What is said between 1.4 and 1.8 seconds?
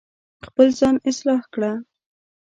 کړه